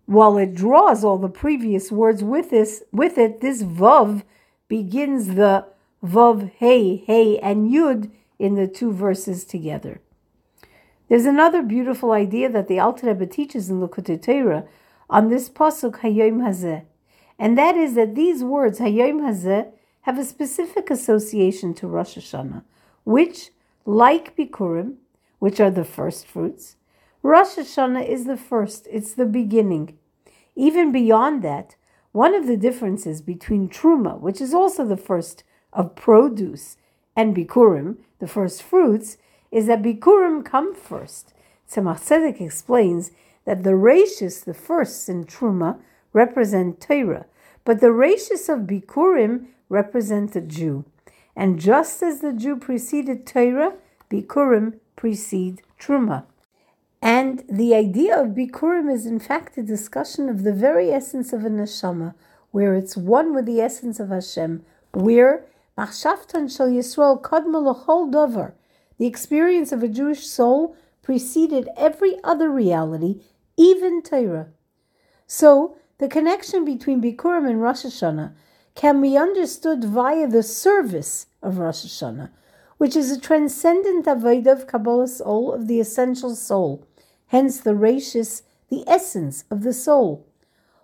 while 0.05 0.37
it 0.37 0.53
draws 0.53 1.05
all 1.05 1.17
the 1.17 1.29
previous 1.29 1.93
words 1.93 2.21
with 2.21 2.49
this, 2.49 2.83
with 2.91 3.17
it, 3.17 3.39
this 3.39 3.63
Vav 3.63 4.23
begins 4.67 5.35
the 5.35 5.65
Vav, 6.03 6.51
Hey, 6.57 6.97
Hey, 6.97 7.39
and 7.39 7.71
Yud 7.71 8.11
in 8.37 8.55
the 8.55 8.67
two 8.67 8.91
verses 8.91 9.45
together. 9.45 10.01
There's 11.07 11.25
another 11.25 11.61
beautiful 11.61 12.11
idea 12.11 12.49
that 12.49 12.67
the 12.67 12.81
Alter 12.81 13.07
Rebbe 13.07 13.27
teaches 13.27 13.69
in 13.69 13.79
Likutei 13.79 14.21
Torah 14.21 14.65
on 15.09 15.29
this 15.29 15.49
pasuk 15.49 16.01
Hayom 16.01 16.41
Hazeh, 16.41 16.83
and 17.39 17.57
that 17.57 17.77
is 17.77 17.95
that 17.95 18.15
these 18.15 18.43
words 18.43 18.79
Hayom 18.79 19.21
Hazeh 19.21 19.71
have 20.01 20.17
a 20.17 20.25
specific 20.25 20.89
association 20.89 21.73
to 21.75 21.87
Rosh 21.87 22.17
Hashanah, 22.17 22.63
which, 23.03 23.51
like 23.85 24.35
Bikurim, 24.35 24.95
which 25.39 25.59
are 25.59 25.71
the 25.71 25.83
first 25.83 26.25
fruits, 26.25 26.75
Rosh 27.21 27.57
Hashanah 27.57 28.07
is 28.07 28.25
the 28.25 28.37
first, 28.37 28.87
it's 28.89 29.13
the 29.13 29.25
beginning. 29.25 29.97
Even 30.55 30.91
beyond 30.91 31.43
that, 31.43 31.75
one 32.11 32.33
of 32.33 32.47
the 32.47 32.57
differences 32.57 33.21
between 33.21 33.69
Truma, 33.69 34.19
which 34.19 34.41
is 34.41 34.53
also 34.53 34.85
the 34.85 34.97
first 34.97 35.43
of 35.73 35.95
produce, 35.95 36.77
and 37.15 37.35
Bikurim, 37.35 37.97
the 38.19 38.27
first 38.27 38.63
fruits, 38.63 39.17
is 39.51 39.67
that 39.67 39.81
Bikurim 39.81 40.43
come 40.43 40.73
first. 40.73 41.33
Tzemach 41.69 41.99
Tzedek 41.99 42.41
explains 42.41 43.11
that 43.45 43.63
the 43.63 43.71
Reishis, 43.71 44.43
the 44.43 44.53
firsts 44.53 45.09
in 45.09 45.25
Truma, 45.25 45.79
represent 46.13 46.81
Torah, 46.81 47.25
but 47.65 47.79
the 47.81 47.87
Reishis 47.87 48.49
of 48.49 48.61
Bikurim 48.61 49.47
represent 49.69 50.33
the 50.33 50.41
Jew. 50.41 50.85
And 51.35 51.59
just 51.59 52.03
as 52.03 52.19
the 52.19 52.33
Jew 52.33 52.57
preceded 52.57 53.25
Torah, 53.25 53.73
Bikurim 54.11 54.79
precede 54.97 55.59
Truma. 55.79 56.25
And 57.01 57.43
the 57.49 57.73
idea 57.73 58.19
of 58.19 58.29
Bikurim 58.29 58.91
is 58.91 59.05
in 59.05 59.19
fact 59.19 59.57
a 59.57 59.63
discussion 59.63 60.27
of 60.27 60.43
the 60.43 60.51
very 60.51 60.91
essence 60.91 61.31
of 61.31 61.45
a 61.45 61.49
neshama, 61.49 62.13
where 62.51 62.75
it's 62.75 62.97
one 62.97 63.33
with 63.33 63.45
the 63.45 63.61
essence 63.61 63.99
of 63.99 64.09
Hashem, 64.09 64.65
where 64.93 65.45
Machshavtan 65.77 66.53
Shal 66.53 66.67
Yisrael 66.67 67.21
Kadma 67.21 67.63
L'chol 67.63 68.11
Dover, 68.11 68.53
the 68.97 69.05
experience 69.05 69.71
of 69.71 69.81
a 69.81 69.87
Jewish 69.87 70.27
soul 70.27 70.75
preceded 71.01 71.69
every 71.77 72.21
other 72.23 72.49
reality, 72.49 73.21
even 73.55 74.01
Torah. 74.01 74.47
So, 75.25 75.77
the 75.99 76.09
connection 76.09 76.65
between 76.65 77.01
Bikurim 77.01 77.47
and 77.47 77.61
Rosh 77.61 77.85
Hashanah 77.85 78.33
can 78.79 79.01
be 79.01 79.17
understood 79.17 79.83
via 79.83 80.25
the 80.25 80.41
service 80.41 81.27
of 81.43 81.57
Rosh 81.57 81.83
Hashanah, 81.83 82.29
which 82.77 82.95
is 82.95 83.11
a 83.11 83.19
transcendent 83.19 84.05
avodah 84.05 84.53
of 84.53 84.67
Kabbalas 84.67 85.21
ol 85.25 85.51
of 85.51 85.67
the 85.67 85.81
essential 85.81 86.33
soul, 86.33 86.87
hence 87.27 87.59
the 87.59 87.71
reishis, 87.71 88.43
the 88.69 88.85
essence 88.87 89.43
of 89.51 89.63
the 89.63 89.73
soul. 89.73 90.25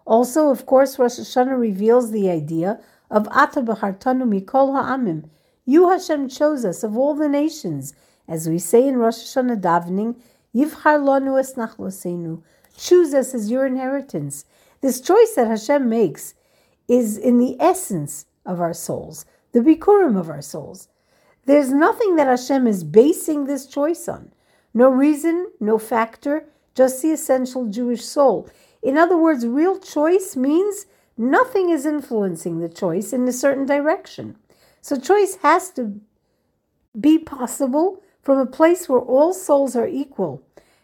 Also, 0.04 0.50
of 0.50 0.66
course, 0.66 1.00
Rosh 1.00 1.20
Hashanah 1.20 1.58
reveals 1.58 2.12
the 2.12 2.30
idea 2.30 2.82
of 3.10 3.30
Ata 3.32 3.62
B'chartanu 3.62 4.28
Mikol 4.28 4.74
Ha'amim. 4.74 5.30
You, 5.64 5.90
Hashem, 5.90 6.28
chose 6.28 6.66
us 6.66 6.84
of 6.84 6.98
all 6.98 7.16
the 7.16 7.30
nations, 7.30 7.94
as 8.28 8.50
we 8.50 8.60
say 8.60 8.86
in 8.86 8.98
Rosh 8.98 9.20
Hashanah 9.20 9.62
davening, 9.62 10.18
Yivchar 10.54 11.00
Lanu 11.00 11.40
Es 11.40 11.54
Nachlosenu. 11.54 12.42
Choose 12.78 13.14
us 13.14 13.34
as 13.34 13.50
your 13.50 13.66
inheritance. 13.66 14.44
This 14.82 15.00
choice 15.00 15.36
that 15.36 15.48
Hashem 15.48 15.88
makes 15.88 16.34
is 16.88 17.18
in 17.18 17.40
the 17.40 17.58
essence 17.60 18.26
of 18.46 18.60
our 18.62 18.74
souls, 18.74 19.26
the 19.52 19.60
bikurim 19.60 20.18
of 20.18 20.30
our 20.30 20.42
souls. 20.42 20.88
There's 21.46 21.72
nothing 21.72 22.16
that 22.16 22.28
Hashem 22.28 22.68
is 22.68 22.84
basing 22.84 23.46
this 23.46 23.68
choice 23.68 24.08
on. 24.08 24.32
No 24.74 24.90
reason, 24.90 25.52
no 25.60 25.78
factor, 25.78 26.46
just 26.76 27.02
the 27.02 27.12
essential 27.12 27.68
Jewish 27.68 28.04
soul. 28.04 28.50
In 28.82 28.98
other 28.98 29.18
words, 29.18 29.46
real 29.46 29.80
choice 29.80 30.36
means 30.36 30.86
nothing 31.18 31.70
is 31.70 31.86
influencing 31.86 32.60
the 32.60 32.70
choice 32.70 33.14
in 33.14 33.28
a 33.28 33.34
certain 33.34 33.66
direction. 33.66 34.36
So 34.82 35.00
choice 35.00 35.38
has 35.38 35.72
to 35.72 36.00
be 37.00 37.18
possible 37.18 38.04
from 38.22 38.38
a 38.38 38.46
place 38.46 38.90
where 38.90 39.00
all 39.00 39.34
souls 39.34 39.76
are 39.76 39.88
equal. 39.88 40.44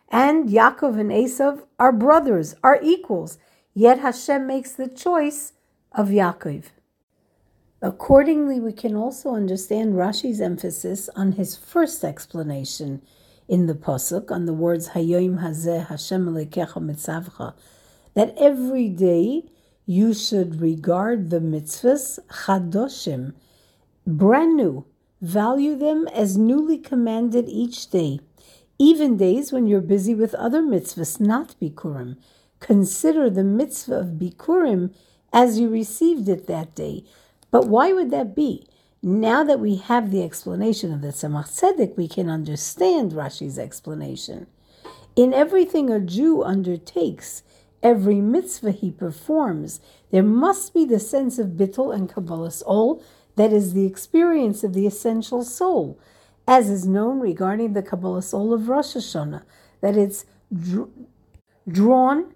And 0.09 0.49
Yaakov 0.49 0.99
and 0.99 1.11
Esav 1.11 1.63
are 1.79 1.91
brothers, 1.91 2.55
are 2.63 2.79
equals. 2.81 3.37
Yet 3.73 3.99
Hashem 3.99 4.45
makes 4.45 4.71
the 4.71 4.87
choice 4.87 5.53
of 5.91 6.07
Yaakov. 6.09 6.65
Accordingly, 7.81 8.59
we 8.59 8.71
can 8.71 8.95
also 8.95 9.33
understand 9.33 9.95
Rashi's 9.95 10.39
emphasis 10.39 11.09
on 11.15 11.33
his 11.33 11.55
first 11.57 12.03
explanation 12.03 13.01
in 13.47 13.65
the 13.65 13.73
pasuk 13.73 14.31
on 14.31 14.45
the 14.45 14.53
words 14.53 14.89
Hayoim 14.89 15.41
Hazeh 15.41 15.87
Hashem 15.87 16.27
Alekecha 16.27 16.75
Mitzavcha, 16.75 17.53
that 18.13 18.33
every 18.37 18.87
day 18.87 19.43
you 19.85 20.13
should 20.13 20.61
regard 20.61 21.29
the 21.29 21.39
mitzvahs 21.39 22.19
chadoshim, 22.29 23.33
brand 24.07 24.55
new, 24.55 24.85
value 25.19 25.75
them 25.75 26.07
as 26.13 26.37
newly 26.37 26.77
commanded 26.77 27.49
each 27.49 27.89
day, 27.89 28.19
even 28.79 29.17
days 29.17 29.51
when 29.51 29.67
you're 29.67 29.81
busy 29.81 30.15
with 30.15 30.33
other 30.35 30.61
mitzvahs, 30.61 31.19
not 31.19 31.55
bikurim. 31.61 32.15
Consider 32.59 33.29
the 33.29 33.43
mitzvah 33.43 33.95
of 33.95 34.07
bikurim 34.19 34.93
as 35.33 35.59
you 35.59 35.69
received 35.69 36.27
it 36.29 36.47
that 36.47 36.75
day. 36.75 37.03
But 37.49 37.67
why 37.67 37.93
would 37.93 38.11
that 38.11 38.35
be? 38.35 38.67
Now 39.03 39.43
that 39.43 39.59
we 39.59 39.77
have 39.77 40.11
the 40.11 40.23
explanation 40.23 40.93
of 40.93 41.01
the 41.01 41.07
Tzemach 41.07 41.49
Tzedek, 41.49 41.97
we 41.97 42.07
can 42.07 42.29
understand 42.29 43.13
Rashi's 43.13 43.57
explanation. 43.57 44.47
In 45.15 45.33
everything 45.33 45.89
a 45.89 45.99
Jew 45.99 46.43
undertakes, 46.43 47.43
every 47.81 48.21
mitzvah 48.21 48.71
he 48.71 48.91
performs, 48.91 49.81
there 50.11 50.23
must 50.23 50.73
be 50.73 50.85
the 50.85 50.99
sense 50.99 51.39
of 51.39 51.49
bittul 51.49 51.93
and 51.93 52.09
Kabbalas 52.09 52.61
ol 52.65 53.03
that 53.35 53.51
is 53.51 53.73
the 53.73 53.85
experience 53.85 54.63
of 54.63 54.73
the 54.73 54.85
essential 54.85 55.43
soul, 55.43 55.99
as 56.47 56.69
is 56.69 56.85
known 56.85 57.19
regarding 57.19 57.73
the 57.73 57.83
Kabbalas 57.83 58.33
ol 58.33 58.53
of 58.53 58.69
Rosh 58.69 58.95
Hashanah, 58.95 59.43
that 59.81 59.97
it's 59.97 60.25
dr- 60.53 60.89
drawn 61.67 62.33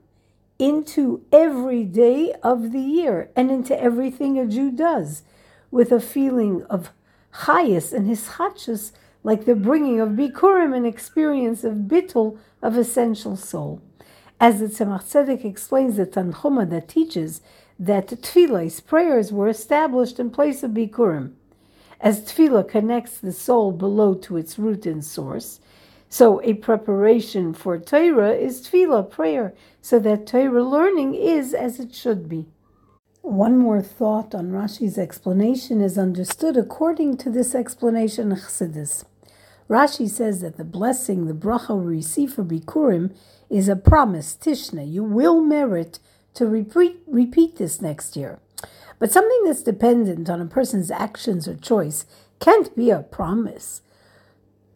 into 0.58 1.26
every 1.32 1.84
day 1.84 2.34
of 2.44 2.72
the 2.72 2.80
year 2.80 3.30
and 3.36 3.52
into 3.52 3.80
everything 3.80 4.40
a 4.40 4.46
Jew 4.46 4.72
does 4.72 5.24
with 5.72 5.92
a 5.92 6.00
feeling 6.00 6.64
of 6.64 6.92
chayas 7.44 7.92
and 7.92 8.10
hischachus, 8.10 8.92
like 9.24 9.46
the 9.46 9.56
bringing 9.56 10.00
of 10.00 10.10
bikurim, 10.10 10.76
an 10.76 10.86
experience 10.86 11.64
of 11.64 11.74
bittul, 11.90 12.38
of 12.62 12.78
essential 12.78 13.36
soul. 13.36 13.82
As 14.40 14.60
the 14.60 14.68
Tzemach 14.68 15.04
Tzedek 15.04 15.44
explains 15.44 15.98
the 15.98 16.06
Tanchuma 16.06 16.70
that 16.70 16.88
teaches 16.88 17.42
that 17.78 18.08
tefillah's 18.08 18.80
prayers 18.80 19.32
were 19.32 19.50
established 19.50 20.20
in 20.20 20.30
place 20.30 20.64
of 20.64 20.72
bikurim. 20.72 21.34
As 22.00 22.22
tefillah 22.22 22.68
connects 22.68 23.18
the 23.18 23.34
soul 23.34 23.72
below 23.72 24.14
to 24.14 24.38
its 24.38 24.60
root 24.60 24.86
and 24.86 25.04
source, 25.04 25.60
so 26.16 26.42
a 26.44 26.54
preparation 26.54 27.54
for 27.54 27.78
Torah 27.78 28.32
is 28.32 28.66
tefillah, 28.66 29.12
prayer, 29.12 29.54
so 29.82 30.00
that 30.00 30.26
Torah 30.26 30.64
learning 30.64 31.14
is 31.14 31.54
as 31.54 31.78
it 31.78 31.94
should 31.94 32.30
be. 32.30 32.46
One 33.22 33.58
more 33.58 33.82
thought 33.82 34.34
on 34.34 34.50
Rashi's 34.50 34.98
explanation 34.98 35.82
is 35.82 35.98
understood 35.98 36.56
according 36.56 37.18
to 37.18 37.30
this 37.30 37.54
explanation 37.54 38.30
Chassidus. 38.30 39.04
Rashi 39.70 40.10
says 40.10 40.40
that 40.40 40.56
the 40.56 40.64
blessing 40.64 41.26
the 41.26 41.34
bracha 41.34 41.78
we 41.78 41.98
receive 41.98 42.32
for 42.32 42.46
Bikurim 42.46 43.14
is 43.50 43.68
a 43.68 43.76
promise, 43.76 44.38
Tishna. 44.38 44.90
You 44.90 45.04
will 45.04 45.42
merit 45.42 46.00
to 46.36 46.48
repeat, 46.48 47.02
repeat 47.08 47.58
this 47.58 47.82
next 47.82 48.16
year. 48.16 48.40
But 49.00 49.12
something 49.12 49.42
that's 49.44 49.64
dependent 49.64 50.30
on 50.30 50.40
a 50.40 50.46
person's 50.46 50.92
actions 50.92 51.46
or 51.46 51.56
choice 51.56 52.06
can't 52.40 52.74
be 52.74 52.90
a 52.90 53.02
promise 53.02 53.82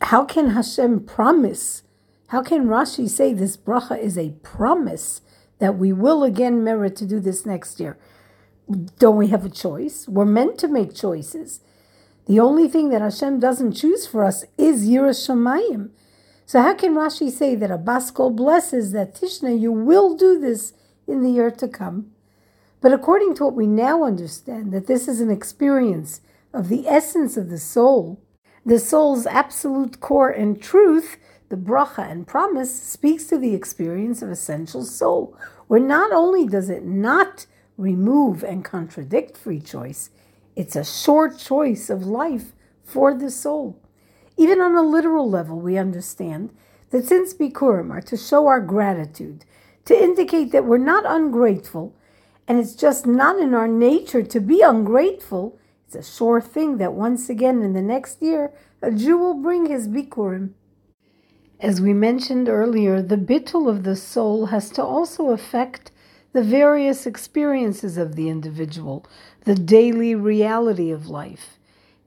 how 0.01 0.25
can 0.25 0.51
Hashem 0.51 1.01
promise? 1.05 1.83
How 2.27 2.41
can 2.41 2.67
Rashi 2.67 3.09
say 3.09 3.33
this 3.33 3.57
bracha 3.57 3.99
is 3.99 4.17
a 4.17 4.35
promise 4.43 5.21
that 5.59 5.77
we 5.77 5.91
will 5.91 6.23
again 6.23 6.63
merit 6.63 6.95
to 6.97 7.05
do 7.05 7.19
this 7.19 7.45
next 7.45 7.79
year? 7.79 7.97
Don't 8.99 9.17
we 9.17 9.27
have 9.27 9.45
a 9.45 9.49
choice? 9.49 10.07
We're 10.07 10.25
meant 10.25 10.57
to 10.59 10.67
make 10.67 10.95
choices. 10.95 11.59
The 12.27 12.39
only 12.39 12.67
thing 12.67 12.89
that 12.89 13.01
Hashem 13.01 13.39
doesn't 13.39 13.73
choose 13.73 14.05
for 14.05 14.23
us 14.23 14.45
is 14.57 14.87
Yiras 14.87 15.27
Shamayim. 15.27 15.89
So 16.45 16.61
how 16.61 16.75
can 16.75 16.95
Rashi 16.95 17.29
say 17.31 17.55
that 17.55 17.71
a 17.71 17.77
Baskol 17.77 18.35
blesses 18.35 18.91
that 18.91 19.15
Tishna, 19.15 19.59
you 19.59 19.71
will 19.71 20.15
do 20.15 20.39
this 20.39 20.73
in 21.07 21.21
the 21.21 21.31
year 21.31 21.51
to 21.51 21.67
come? 21.67 22.11
But 22.81 22.93
according 22.93 23.35
to 23.35 23.45
what 23.45 23.55
we 23.55 23.67
now 23.67 24.03
understand, 24.03 24.71
that 24.71 24.87
this 24.87 25.07
is 25.07 25.19
an 25.19 25.29
experience 25.29 26.21
of 26.53 26.69
the 26.69 26.87
essence 26.87 27.35
of 27.35 27.49
the 27.49 27.57
soul, 27.57 28.21
the 28.65 28.79
soul's 28.79 29.25
absolute 29.25 29.99
core 29.99 30.29
and 30.29 30.61
truth, 30.61 31.17
the 31.49 31.57
bracha 31.57 32.09
and 32.09 32.27
promise, 32.27 32.81
speaks 32.81 33.25
to 33.25 33.37
the 33.37 33.53
experience 33.53 34.21
of 34.21 34.29
essential 34.29 34.83
soul, 34.83 35.37
where 35.67 35.79
not 35.79 36.11
only 36.11 36.47
does 36.47 36.69
it 36.69 36.83
not 36.83 37.45
remove 37.77 38.43
and 38.43 38.65
contradict 38.65 39.37
free 39.37 39.59
choice, 39.59 40.09
it's 40.55 40.75
a 40.75 40.83
short 40.83 41.37
choice 41.37 41.89
of 41.89 42.05
life 42.05 42.53
for 42.83 43.13
the 43.13 43.31
soul. 43.31 43.79
Even 44.35 44.61
on 44.61 44.75
a 44.75 44.81
literal 44.81 45.29
level, 45.29 45.59
we 45.59 45.77
understand 45.77 46.51
that 46.91 47.05
since 47.05 47.33
Bikurim 47.33 47.91
are 47.91 48.01
to 48.01 48.17
show 48.17 48.47
our 48.47 48.59
gratitude, 48.59 49.45
to 49.85 50.01
indicate 50.01 50.51
that 50.51 50.65
we're 50.65 50.77
not 50.77 51.03
ungrateful, 51.05 51.95
and 52.47 52.59
it's 52.59 52.73
just 52.73 53.05
not 53.05 53.39
in 53.39 53.53
our 53.53 53.67
nature 53.67 54.23
to 54.23 54.39
be 54.39 54.61
ungrateful, 54.61 55.58
it's 55.89 56.07
a 56.07 56.17
sure 56.17 56.39
thing 56.39 56.77
that 56.77 56.93
once 56.93 57.31
again 57.31 57.63
in 57.63 57.73
the 57.73 57.81
next 57.81 58.21
year, 58.21 58.51
a 58.79 58.91
Jew 58.91 59.17
will 59.17 59.33
bring 59.33 59.65
his 59.65 59.87
bikurim. 59.87 60.51
As 61.59 61.81
we 61.81 61.93
mentioned 61.93 62.47
earlier, 62.47 63.01
the 63.01 63.17
bittul 63.17 63.67
of 63.67 63.81
the 63.81 63.95
soul 63.95 64.45
has 64.47 64.69
to 64.71 64.83
also 64.83 65.31
affect 65.31 65.89
the 66.31 66.43
various 66.43 67.07
experiences 67.07 67.97
of 67.97 68.15
the 68.15 68.29
individual, 68.29 69.03
the 69.45 69.55
daily 69.55 70.13
reality 70.13 70.91
of 70.91 71.07
life. 71.07 71.57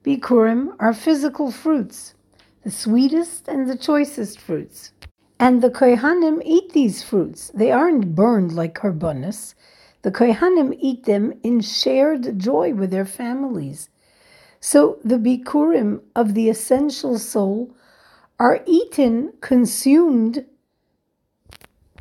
Bikurim 0.04 0.76
are 0.78 0.94
physical 0.94 1.50
fruits, 1.50 2.14
the 2.62 2.70
sweetest 2.70 3.48
and 3.48 3.68
the 3.68 3.76
choicest 3.76 4.38
fruits. 4.38 4.92
And 5.40 5.60
the 5.60 5.70
Kohanim 5.70 6.40
eat 6.44 6.72
these 6.72 7.02
fruits. 7.02 7.50
They 7.52 7.72
aren't 7.72 8.14
burned 8.14 8.52
like 8.52 8.76
karbonis. 8.76 9.54
The 10.02 10.10
Kohanim 10.10 10.76
eat 10.78 11.04
them 11.04 11.32
in 11.42 11.60
shared 11.60 12.38
joy 12.38 12.74
with 12.74 12.90
their 12.90 13.04
families. 13.04 13.88
So 14.60 14.98
the 15.04 15.16
bikurim 15.16 16.00
of 16.14 16.34
the 16.34 16.48
essential 16.48 17.18
soul 17.18 17.74
are 18.38 18.62
eaten, 18.66 19.32
consumed, 19.40 20.44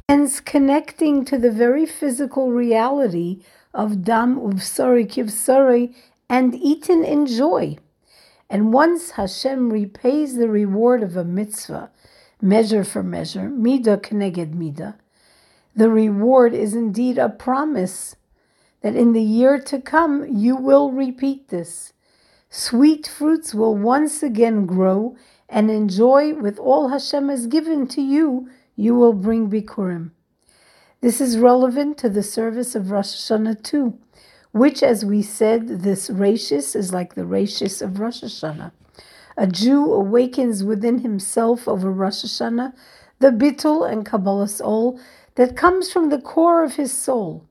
hence 0.10 0.40
connecting 0.40 1.26
to 1.26 1.38
the 1.38 1.52
very 1.52 1.86
physical 1.86 2.52
reality 2.52 3.44
of 3.74 4.04
dam 4.04 4.38
uvsari 4.40 5.08
kivsari 5.08 5.94
and 6.30 6.56
eaten 6.56 7.04
in 7.04 7.26
joy. 7.26 7.78
And 8.50 8.74
once 8.74 9.12
Hashem 9.12 9.72
repays 9.72 10.36
the 10.36 10.50
reward 10.50 11.04
of 11.04 11.16
a 11.16 11.24
mitzvah, 11.24 11.92
measure 12.42 12.84
for 12.84 13.04
measure, 13.04 13.50
midah 13.50 14.02
keneged 14.02 14.54
midah, 14.54 14.96
the 15.76 15.90
reward 15.90 16.54
is 16.54 16.74
indeed 16.74 17.18
a 17.18 17.30
promise 17.30 18.16
that 18.82 18.96
in 18.96 19.14
the 19.14 19.22
year 19.22 19.60
to 19.60 19.80
come 19.80 20.26
you 20.28 20.56
will 20.56 20.92
repeat 20.92 21.50
this. 21.50 21.94
Sweet 22.50 23.08
fruits 23.08 23.54
will 23.54 23.76
once 23.76 24.22
again 24.22 24.66
grow 24.66 25.16
and 25.48 25.72
enjoy 25.72 26.34
with 26.34 26.60
all 26.60 26.90
Hashem 26.90 27.30
has 27.30 27.48
given 27.48 27.88
to 27.88 28.02
you, 28.02 28.50
you 28.76 28.96
will 28.96 29.14
bring 29.14 29.50
Bikurim. 29.50 30.12
This 31.02 31.22
is 31.22 31.38
relevant 31.38 31.98
to 32.00 32.10
the 32.10 32.24
service 32.24 32.76
of 32.76 32.92
Rosh 32.92 33.16
Hashanah 33.16 33.64
too, 33.64 33.98
which, 34.52 34.84
as 34.84 35.04
we 35.06 35.22
said, 35.22 35.84
this 35.84 36.10
Reishis 36.10 36.76
is 36.76 36.94
like 36.94 37.16
the 37.16 37.24
Reishis 37.24 37.82
of 37.82 38.00
Rosh 38.00 38.24
Hashanah. 38.24 38.72
A 39.38 39.48
Jew 39.48 39.92
awakens 39.94 40.64
within 40.64 41.00
himself 41.00 41.68
over 41.68 41.92
Rosh 41.92 42.24
Hashanah 42.24 42.74
the 43.22 43.30
Bittul 43.30 43.90
and 43.90 44.04
Kabbalas 44.04 44.60
ol 44.64 45.00
that 45.36 45.56
comes 45.56 45.92
from 45.92 46.10
the 46.10 46.20
core 46.20 46.64
of 46.64 46.76
his 46.76 46.92
soul. 46.92 47.48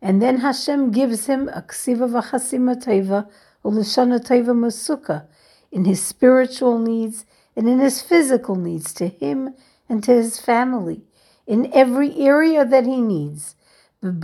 And 0.00 0.22
then 0.22 0.38
Hashem 0.38 0.90
gives 0.92 1.26
him 1.26 1.48
a 1.48 1.62
ksiva 1.62 2.08
v'chasima 2.10 2.76
teva, 2.82 3.28
ulashana 3.64 4.20
teva 4.24 4.54
masuka, 4.54 5.26
in 5.72 5.84
his 5.84 6.02
spiritual 6.02 6.78
needs 6.78 7.24
and 7.56 7.68
in 7.68 7.78
his 7.78 8.02
physical 8.02 8.54
needs 8.54 8.92
to 8.94 9.08
him 9.08 9.54
and 9.88 10.04
to 10.04 10.12
his 10.12 10.38
family, 10.38 11.02
in 11.46 11.72
every 11.72 12.14
area 12.18 12.64
that 12.64 12.84
he 12.84 13.00
needs. 13.00 13.56
In 14.02 14.20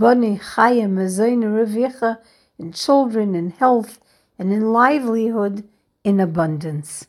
children, 2.71 3.35
in 3.35 3.49
health, 3.49 3.99
and 4.37 4.53
in 4.53 4.71
livelihood, 4.71 5.67
in 6.03 6.19
abundance. 6.19 7.07